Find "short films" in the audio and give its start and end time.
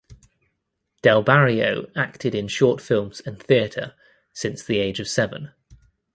2.47-3.21